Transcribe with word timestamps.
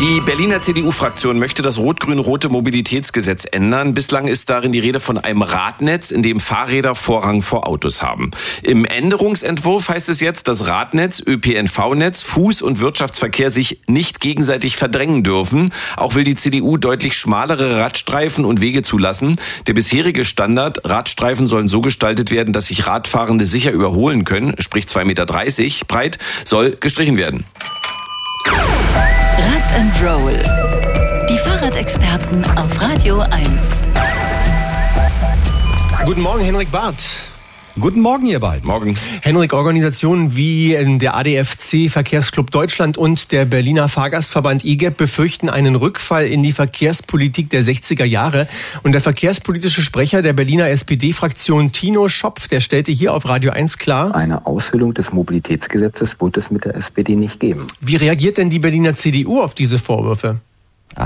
Die 0.00 0.20
Berliner 0.20 0.60
CDU-Fraktion 0.60 1.38
möchte 1.38 1.62
das 1.62 1.78
rot-grün-rote 1.78 2.48
Mobilitätsgesetz 2.48 3.46
ändern. 3.50 3.94
Bislang 3.94 4.26
ist 4.26 4.50
darin 4.50 4.72
die 4.72 4.80
Rede 4.80 4.98
von 4.98 5.18
einem 5.18 5.42
Radnetz, 5.42 6.10
in 6.10 6.22
dem 6.22 6.40
Fahrräder 6.40 6.94
Vorrang 6.94 7.42
vor 7.42 7.68
Autos 7.68 8.02
haben. 8.02 8.32
Im 8.62 8.84
Änderungsentwurf 8.84 9.88
heißt 9.88 10.08
es 10.08 10.20
jetzt, 10.20 10.48
dass 10.48 10.66
Radnetz, 10.66 11.22
ÖPNV-Netz, 11.24 12.24
Fuß- 12.24 12.62
und 12.62 12.80
Wirtschaftsverkehr 12.80 13.50
sich 13.50 13.80
nicht 13.86 14.20
gegenseitig 14.20 14.76
verdrängen 14.76 15.22
dürfen. 15.22 15.72
Auch 15.96 16.16
will 16.16 16.24
die 16.24 16.34
CDU 16.34 16.76
deutlich 16.76 17.16
schmalere 17.16 17.78
Radstreifen 17.78 18.44
und 18.44 18.60
Wege 18.60 18.82
zulassen. 18.82 19.40
Der 19.68 19.74
bisherige 19.74 20.24
Standard, 20.24 20.80
Radstreifen 20.84 21.46
sollen 21.46 21.68
so 21.68 21.80
gestaltet 21.80 22.30
werden, 22.30 22.52
dass 22.52 22.66
sich 22.66 22.86
Radfahrende 22.86 23.46
sicher 23.46 23.70
überholen 23.70 24.24
können, 24.24 24.54
sprich 24.58 24.86
2,30 24.86 25.04
Meter 25.04 25.26
breit, 25.26 26.18
soll 26.44 26.72
gestrichen 26.72 27.16
werden. 27.16 27.44
And 29.76 29.92
Roll. 30.00 30.40
Die 31.28 31.36
Fahrradexperten 31.38 32.44
auf 32.56 32.80
Radio 32.80 33.18
1. 33.18 33.48
Guten 36.04 36.22
Morgen, 36.22 36.44
Henrik 36.44 36.70
Barth. 36.70 37.33
Guten 37.80 38.02
Morgen, 38.02 38.26
ihr 38.26 38.38
beiden. 38.38 38.68
Morgen. 38.68 38.96
Henrik, 39.22 39.52
Organisationen 39.52 40.36
wie 40.36 40.78
der 41.00 41.16
ADFC 41.16 41.90
Verkehrsclub 41.90 42.52
Deutschland 42.52 42.96
und 42.96 43.32
der 43.32 43.46
Berliner 43.46 43.88
Fahrgastverband 43.88 44.64
IGEP 44.64 44.96
befürchten 44.96 45.48
einen 45.48 45.74
Rückfall 45.74 46.26
in 46.26 46.44
die 46.44 46.52
Verkehrspolitik 46.52 47.50
der 47.50 47.64
60er 47.64 48.04
Jahre. 48.04 48.46
Und 48.84 48.92
der 48.92 49.00
verkehrspolitische 49.00 49.82
Sprecher 49.82 50.22
der 50.22 50.34
Berliner 50.34 50.68
SPD-Fraktion 50.68 51.72
Tino 51.72 52.08
Schopf, 52.08 52.46
der 52.46 52.60
stellte 52.60 52.92
hier 52.92 53.12
auf 53.12 53.28
Radio 53.28 53.50
1 53.50 53.78
klar, 53.78 54.14
eine 54.14 54.46
Aushöhlung 54.46 54.94
des 54.94 55.12
Mobilitätsgesetzes 55.12 56.20
wird 56.20 56.36
es 56.36 56.52
mit 56.52 56.64
der 56.66 56.76
SPD 56.76 57.16
nicht 57.16 57.40
geben. 57.40 57.66
Wie 57.80 57.96
reagiert 57.96 58.38
denn 58.38 58.50
die 58.50 58.60
Berliner 58.60 58.94
CDU 58.94 59.40
auf 59.40 59.54
diese 59.54 59.80
Vorwürfe? 59.80 60.38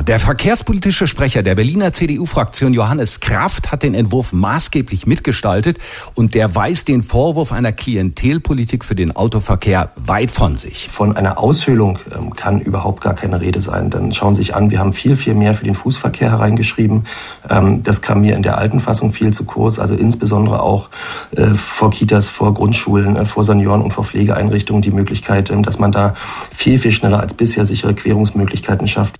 Der 0.06 0.18
verkehrspolitische 0.18 1.06
Sprecher 1.06 1.42
der 1.42 1.54
Berliner 1.54 1.94
CDU-Fraktion 1.94 2.74
Johannes 2.74 3.20
Kraft 3.20 3.72
hat 3.72 3.82
den 3.82 3.94
Entwurf 3.94 4.34
maßgeblich 4.34 5.06
mitgestaltet 5.06 5.78
und 6.14 6.34
der 6.34 6.54
weist 6.54 6.88
den 6.88 7.02
Vorwurf 7.02 7.52
einer 7.52 7.72
Klientelpolitik 7.72 8.84
für 8.84 8.94
den 8.94 9.16
Autoverkehr 9.16 9.90
weit 9.96 10.30
von 10.30 10.58
sich. 10.58 10.88
Von 10.90 11.16
einer 11.16 11.38
Aushöhlung 11.38 11.98
ähm, 12.14 12.34
kann 12.34 12.60
überhaupt 12.60 13.00
gar 13.00 13.14
keine 13.14 13.40
Rede 13.40 13.62
sein. 13.62 13.88
Dann 13.88 14.12
schauen 14.12 14.34
Sie 14.34 14.42
sich 14.42 14.54
an, 14.54 14.70
wir 14.70 14.78
haben 14.78 14.92
viel, 14.92 15.16
viel 15.16 15.32
mehr 15.32 15.54
für 15.54 15.64
den 15.64 15.74
Fußverkehr 15.74 16.32
hereingeschrieben. 16.32 17.04
Ähm, 17.48 17.82
das 17.82 18.02
kam 18.02 18.20
mir 18.20 18.36
in 18.36 18.42
der 18.42 18.58
alten 18.58 18.80
Fassung 18.80 19.14
viel 19.14 19.32
zu 19.32 19.44
kurz, 19.44 19.78
also 19.78 19.94
insbesondere 19.94 20.62
auch 20.62 20.90
äh, 21.34 21.46
vor 21.54 21.90
Kitas, 21.90 22.28
vor 22.28 22.52
Grundschulen, 22.52 23.16
äh, 23.16 23.24
vor 23.24 23.42
Senioren 23.42 23.80
und 23.80 23.92
vor 23.92 24.04
Pflegeeinrichtungen 24.04 24.82
die 24.82 24.90
Möglichkeit, 24.90 25.50
ähm, 25.50 25.62
dass 25.62 25.78
man 25.78 25.92
da 25.92 26.14
viel, 26.54 26.78
viel 26.78 26.92
schneller 26.92 27.20
als 27.20 27.32
bisher 27.32 27.64
sichere 27.64 27.94
Querungsmöglichkeiten 27.94 28.86
schafft. 28.86 29.14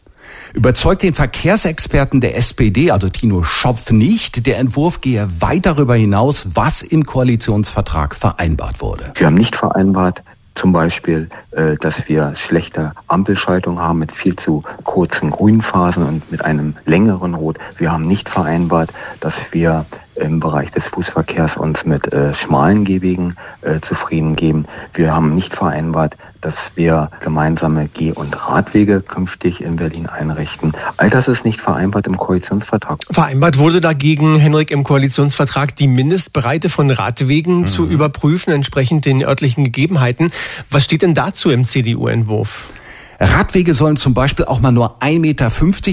Überzeugt 0.55 1.03
den 1.03 1.15
Verkehrsexperten 1.15 2.21
der 2.21 2.37
SPD, 2.37 2.91
also 2.91 3.09
Tino 3.09 3.43
Schopf, 3.43 3.91
nicht. 3.91 4.47
Der 4.47 4.59
Entwurf 4.59 5.01
gehe 5.01 5.29
weit 5.41 5.67
darüber 5.67 5.95
hinaus, 5.95 6.49
was 6.55 6.83
im 6.83 7.05
Koalitionsvertrag 7.05 8.15
vereinbart 8.15 8.81
wurde. 8.81 9.13
Wir 9.15 9.27
haben 9.27 9.37
nicht 9.37 9.57
vereinbart, 9.57 10.23
zum 10.59 10.73
Beispiel, 10.73 11.29
äh, 11.53 11.77
dass 11.77 12.09
wir 12.09 12.35
schlechte 12.35 12.93
Ampelschaltung 13.07 13.79
haben 13.79 14.01
mit 14.01 14.11
viel 14.11 14.35
zu 14.35 14.65
kurzen 14.83 15.31
Grünphasen 15.31 16.05
und 16.05 16.33
mit 16.33 16.45
einem 16.45 16.75
längeren 16.85 17.35
Rot. 17.35 17.59
Wir 17.77 17.93
haben 17.93 18.09
nicht 18.09 18.29
vereinbart, 18.29 18.93
dass 19.21 19.53
wir 19.53 19.87
im 20.19 20.41
Bereich 20.41 20.71
des 20.71 20.87
Fußverkehrs 20.87 21.57
uns 21.57 21.85
mit 21.85 22.13
äh, 22.13 22.35
schmalen 22.35 22.85
Gehwegen 22.85 23.35
äh, 23.63 23.81
zufrieden 23.81 24.37
geben. 24.37 24.67
Wir 24.93 25.15
haben 25.15 25.35
nicht 25.35 25.55
vereinbart, 25.55 26.17
dass 26.41 26.73
wir 26.77 27.11
gemeinsame 27.21 27.89
Geh- 27.89 28.13
und 28.13 28.49
Radwege 28.49 29.01
künftig 29.01 29.63
in 29.63 29.77
Berlin 29.77 30.07
einrichten. 30.07 30.73
All 30.97 31.11
das 31.11 31.29
ist 31.29 31.45
nicht 31.45 31.61
vereinbart 31.61 32.07
im 32.07 32.17
Koalitionsvertrag. 32.17 33.01
Vereinbart 33.11 33.59
wurde 33.59 33.81
dagegen, 33.81 34.37
Henrik, 34.37 34.71
im 34.71 34.85
Koalitionsvertrag 34.85 35.75
die 35.75 35.89
Mindestbreite 35.89 36.69
von 36.69 36.91
Radwegen 36.91 37.61
mhm. 37.61 37.67
zu 37.67 37.87
überprüfen, 37.87 38.53
entsprechend 38.53 39.05
den 39.05 39.23
örtlichen 39.23 39.65
Gegebenheiten. 39.65 40.31
Was 40.71 40.85
steht 40.85 41.03
denn 41.03 41.15
dazu 41.15 41.51
im 41.51 41.65
CDU-Entwurf? 41.65 42.73
Radwege 43.21 43.75
sollen 43.75 43.97
zum 43.97 44.15
Beispiel 44.15 44.45
auch 44.45 44.61
mal 44.61 44.71
nur 44.71 45.03
1,50 45.03 45.19
Meter 45.19 45.51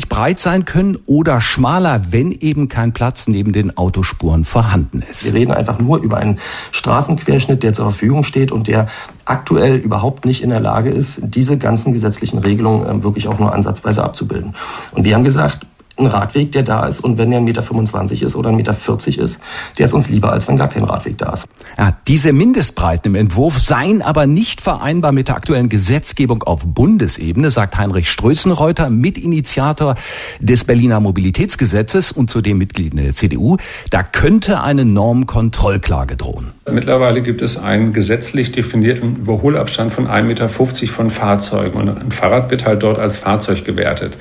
breit 0.07 0.39
sein 0.39 0.65
können 0.65 0.97
oder 1.07 1.41
schmaler, 1.41 2.05
wenn 2.11 2.31
eben 2.31 2.69
kein 2.69 2.93
Platz 2.93 3.27
neben 3.27 3.51
den 3.51 3.75
Autospuren 3.77 4.45
vorhanden 4.45 5.03
ist. 5.09 5.25
Wir 5.25 5.33
reden 5.33 5.51
einfach 5.51 5.79
nur 5.79 5.97
über 5.97 6.17
einen 6.17 6.39
Straßenquerschnitt, 6.71 7.63
der 7.63 7.73
zur 7.73 7.85
Verfügung 7.89 8.23
steht 8.23 8.51
und 8.51 8.67
der 8.67 8.87
aktuell 9.25 9.77
überhaupt 9.77 10.25
nicht 10.25 10.43
in 10.43 10.51
der 10.51 10.59
Lage 10.59 10.91
ist, 10.91 11.21
diese 11.23 11.57
ganzen 11.57 11.93
gesetzlichen 11.93 12.37
Regelungen 12.37 12.87
ähm, 12.87 13.03
wirklich 13.03 13.27
auch 13.27 13.39
nur 13.39 13.53
ansatzweise 13.53 14.03
abzubilden. 14.03 14.53
Und 14.91 15.03
wir 15.03 15.15
haben 15.15 15.23
gesagt, 15.23 15.65
ein 15.97 16.07
Radweg, 16.07 16.51
der 16.51 16.63
da 16.63 16.85
ist 16.85 17.03
und 17.03 17.17
wenn 17.17 17.31
der 17.31 17.39
1,25 17.39 18.09
Meter 18.09 18.25
ist 18.25 18.35
oder 18.35 18.49
1,40 18.49 18.53
Meter 18.55 19.23
ist, 19.23 19.39
der 19.77 19.85
ist 19.85 19.93
uns 19.93 20.09
lieber, 20.09 20.31
als 20.31 20.47
wenn 20.47 20.57
gar 20.57 20.67
kein 20.67 20.83
Radweg 20.83 21.17
da 21.17 21.33
ist. 21.33 21.47
Ja, 21.77 21.97
diese 22.07 22.33
Mindestbreiten 22.33 23.11
im 23.11 23.15
Entwurf 23.15 23.59
seien 23.59 24.01
aber 24.01 24.27
nicht 24.27 24.61
vereinbar 24.61 25.11
mit 25.11 25.29
der 25.29 25.35
aktuellen 25.35 25.69
Gesetzgebung 25.69 26.43
auf 26.43 26.63
Bundesebene, 26.65 27.49
sagt 27.51 27.77
Heinrich 27.77 28.09
Strößenreuter, 28.09 28.89
Mitinitiator 28.89 29.95
des 30.39 30.65
Berliner 30.65 30.99
Mobilitätsgesetzes 30.99 32.11
und 32.11 32.29
zudem 32.29 32.57
Mitglied 32.57 32.97
der 32.97 33.13
CDU. 33.13 33.57
Da 33.89 34.03
könnte 34.03 34.61
eine 34.61 34.85
Normkontrollklage 34.85 36.17
drohen. 36.17 36.51
Mittlerweile 36.69 37.21
gibt 37.21 37.41
es 37.41 37.57
einen 37.57 37.93
gesetzlich 37.93 38.51
definierten 38.51 39.17
Überholabstand 39.17 39.93
von 39.93 40.07
1,50 40.07 40.23
Meter 40.23 40.49
von 40.49 41.09
Fahrzeugen 41.09 41.79
und 41.79 41.89
ein 41.89 42.11
Fahrrad 42.11 42.51
wird 42.51 42.65
halt 42.65 42.83
dort 42.83 42.99
als 42.99 43.17
Fahrzeug 43.17 43.63
gewertet. 43.65 44.17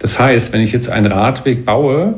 Das 0.00 0.18
heißt, 0.18 0.52
wenn 0.52 0.60
ich 0.60 0.72
jetzt 0.72 0.88
einen 0.88 1.10
Radweg 1.12 1.64
baue, 1.64 2.14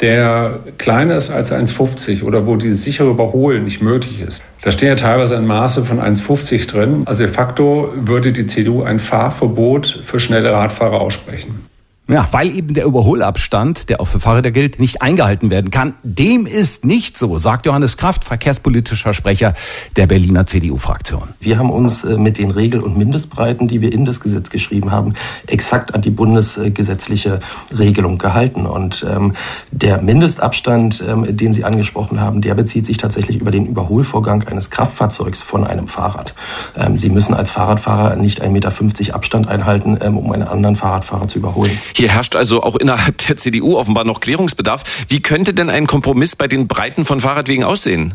der 0.00 0.60
kleiner 0.78 1.16
ist 1.16 1.30
als 1.30 1.52
1,50 1.52 2.24
oder 2.24 2.46
wo 2.46 2.56
dieses 2.56 2.82
sichere 2.82 3.08
Überholen 3.08 3.64
nicht 3.64 3.82
möglich 3.82 4.20
ist. 4.20 4.42
Da 4.62 4.72
stehen 4.72 4.88
ja 4.88 4.94
teilweise 4.96 5.36
ein 5.36 5.46
Maße 5.46 5.84
von 5.84 6.00
1,50 6.00 6.68
drin. 6.68 7.00
Also 7.06 7.24
de 7.24 7.32
facto 7.32 7.92
würde 7.94 8.32
die 8.32 8.46
CDU 8.46 8.82
ein 8.82 8.98
Fahrverbot 8.98 9.86
für 10.04 10.18
schnelle 10.18 10.52
Radfahrer 10.52 11.00
aussprechen. 11.00 11.66
Ja, 12.12 12.28
weil 12.30 12.54
eben 12.54 12.74
der 12.74 12.84
Überholabstand, 12.84 13.88
der 13.88 13.98
auch 13.98 14.04
für 14.04 14.20
Fahrräder 14.20 14.50
gilt, 14.50 14.78
nicht 14.78 15.00
eingehalten 15.00 15.48
werden 15.48 15.70
kann. 15.70 15.94
Dem 16.02 16.44
ist 16.44 16.84
nicht 16.84 17.16
so, 17.16 17.38
sagt 17.38 17.64
Johannes 17.64 17.96
Kraft, 17.96 18.24
verkehrspolitischer 18.24 19.14
Sprecher 19.14 19.54
der 19.96 20.06
Berliner 20.06 20.44
CDU-Fraktion. 20.44 21.28
Wir 21.40 21.58
haben 21.58 21.70
uns 21.70 22.04
äh, 22.04 22.18
mit 22.18 22.36
den 22.36 22.50
Regel- 22.50 22.80
und 22.80 22.98
Mindestbreiten, 22.98 23.66
die 23.66 23.80
wir 23.80 23.94
in 23.94 24.04
das 24.04 24.20
Gesetz 24.20 24.50
geschrieben 24.50 24.90
haben, 24.90 25.14
exakt 25.46 25.94
an 25.94 26.02
die 26.02 26.10
bundesgesetzliche 26.10 27.40
Regelung 27.78 28.18
gehalten. 28.18 28.66
Und 28.66 29.06
ähm, 29.08 29.32
der 29.70 30.02
Mindestabstand, 30.02 31.02
ähm, 31.08 31.34
den 31.34 31.54
Sie 31.54 31.64
angesprochen 31.64 32.20
haben, 32.20 32.42
der 32.42 32.52
bezieht 32.52 32.84
sich 32.84 32.98
tatsächlich 32.98 33.38
über 33.38 33.50
den 33.50 33.64
Überholvorgang 33.64 34.42
eines 34.42 34.68
Kraftfahrzeugs 34.68 35.40
von 35.40 35.66
einem 35.66 35.88
Fahrrad. 35.88 36.34
Ähm, 36.76 36.98
Sie 36.98 37.08
müssen 37.08 37.32
als 37.32 37.50
Fahrradfahrer 37.50 38.16
nicht 38.16 38.42
1,50 38.42 38.50
Meter 38.50 39.14
Abstand 39.14 39.48
einhalten, 39.48 39.96
ähm, 40.02 40.18
um 40.18 40.30
einen 40.30 40.46
anderen 40.46 40.76
Fahrradfahrer 40.76 41.26
zu 41.26 41.38
überholen. 41.38 41.72
Hier 42.01 42.01
herrscht 42.08 42.36
also 42.36 42.62
auch 42.62 42.76
innerhalb 42.76 43.18
der 43.18 43.36
CDU 43.36 43.76
offenbar 43.76 44.04
noch 44.04 44.20
Klärungsbedarf. 44.20 44.84
Wie 45.08 45.20
könnte 45.20 45.54
denn 45.54 45.70
ein 45.70 45.86
Kompromiss 45.86 46.36
bei 46.36 46.48
den 46.48 46.68
Breiten 46.68 47.04
von 47.04 47.20
Fahrradwegen 47.20 47.64
aussehen? 47.64 48.14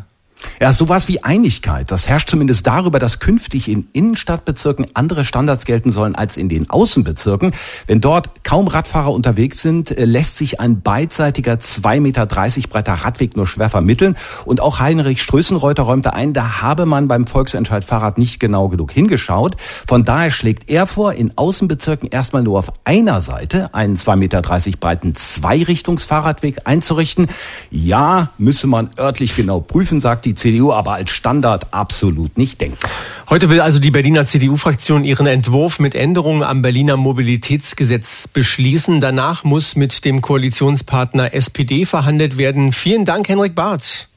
Ja, 0.60 0.74
sowas 0.74 1.08
wie 1.08 1.24
Einigkeit. 1.24 1.92
Das 1.92 2.08
herrscht 2.08 2.30
zumindest 2.30 2.66
darüber, 2.68 3.00
dass 3.00 3.20
künftig 3.20 3.68
in 3.68 3.88
Innenstadtbezirken 3.94 4.88
andere 4.94 5.26
Standards 5.26 5.66
gelten 5.66 5.92
sollen 5.92 6.16
als 6.16 6.38
in 6.38 6.50
den 6.50 6.70
Außenbezirken. 6.70 7.54
Wenn 7.88 8.02
dort 8.02 8.44
kaum 8.44 8.68
Radfahrer 8.68 9.12
unterwegs 9.12 9.62
sind, 9.62 9.92
äh, 9.92 10.06
lässt 10.06 10.38
sich 10.38 10.60
ein 10.60 10.82
beidseitiger 10.82 11.60
2,30 11.60 12.00
Meter 12.00 12.26
breiter 12.26 12.94
Radweg 12.94 13.36
nur 13.36 13.48
schwer 13.48 13.70
vermitteln. 13.70 14.16
Und 14.46 14.62
auch 14.62 14.80
Heinrich 14.80 15.22
Strößenreuter 15.22 15.84
räumte 15.84 16.14
ein, 16.14 16.34
da 16.34 16.62
habe 16.62 16.86
man 16.86 17.08
beim 17.08 17.28
Volksentscheid 17.28 17.84
Fahrrad 17.84 18.18
nicht 18.18 18.40
genau 18.40 18.68
genug 18.68 18.92
hingeschaut. 18.92 19.58
Von 19.88 20.06
daher 20.06 20.32
schlägt 20.32 20.70
er 20.70 20.86
vor, 20.86 21.14
in 21.14 21.34
Außenbezirken 21.36 22.10
erstmal 22.10 22.44
nur 22.44 22.60
auf 22.60 22.72
einer 22.84 23.22
Seite 23.22 23.74
einen 23.74 23.96
2,30 23.96 24.16
Meter 24.18 24.42
breiten 24.80 25.16
Zweirichtungsfahrradweg 25.16 26.62
einzurichten. 26.66 27.28
Ja, 27.72 28.30
müsse 28.38 28.68
man 28.68 28.90
örtlich 29.00 29.36
genau 29.36 29.60
prüfen, 29.60 30.00
sagt 30.00 30.27
die 30.28 30.36
CDU 30.36 30.74
aber 30.74 30.94
als 30.94 31.10
Standard 31.12 31.74
absolut 31.74 32.38
nicht 32.38 32.60
denkbar. 32.60 32.92
Heute 33.30 33.50
will 33.50 33.62
also 33.62 33.80
die 33.80 33.92
Berliner 33.92 34.26
CDU-Fraktion 34.26 35.04
ihren 35.04 35.26
Entwurf 35.26 35.80
mit 35.80 35.96
Änderungen 35.96 36.44
am 36.44 36.62
Berliner 36.62 36.98
Mobilitätsgesetz 36.98 38.28
beschließen. 38.28 39.00
Danach 39.00 39.44
muss 39.44 39.76
mit 39.76 40.06
dem 40.06 40.22
Koalitionspartner 40.22 41.34
SPD 41.34 41.86
verhandelt 41.86 42.38
werden. 42.38 42.74
Vielen 42.74 43.06
Dank, 43.06 43.30
Henrik 43.30 43.56
Barth. 43.56 44.08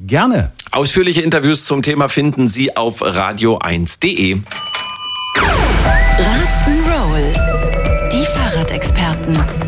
Gerne. 0.00 0.52
Ausführliche 0.70 1.22
Interviews 1.22 1.64
zum 1.64 1.82
Thema 1.82 2.08
finden 2.08 2.48
Sie 2.48 2.76
auf 2.76 3.02
radio1.de. 3.02 4.38